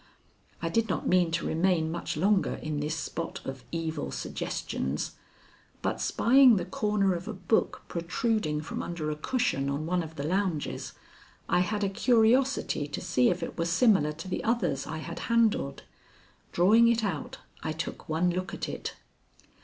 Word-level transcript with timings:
I 0.63 0.69
did 0.69 0.89
not 0.89 1.07
mean 1.07 1.29
to 1.29 1.45
remain 1.45 1.91
much 1.91 2.17
longer 2.17 2.55
in 2.55 2.79
this 2.79 2.95
spot 2.95 3.39
of 3.45 3.63
evil 3.71 4.09
suggestions, 4.09 5.11
but 5.83 6.01
spying 6.01 6.55
the 6.55 6.65
corner 6.65 7.13
of 7.13 7.27
a 7.27 7.33
book 7.35 7.83
protruding 7.87 8.61
from 8.61 8.81
under 8.81 9.11
a 9.11 9.15
cushion 9.15 9.69
of 9.69 9.81
one 9.81 10.01
of 10.01 10.15
the 10.15 10.23
lounges, 10.23 10.93
I 11.47 11.59
had 11.59 11.83
a 11.83 11.87
curiosity 11.89 12.87
to 12.87 12.99
see 12.99 13.29
if 13.29 13.43
it 13.43 13.59
were 13.59 13.65
similar 13.65 14.11
to 14.13 14.27
the 14.27 14.43
others 14.43 14.87
I 14.87 14.97
had 14.97 15.19
handled. 15.29 15.83
Drawing 16.51 16.87
it 16.87 17.03
out, 17.03 17.37
I 17.61 17.71
took 17.71 18.09
one 18.09 18.31
look 18.31 18.55
at 18.55 18.67
it. 18.67 18.95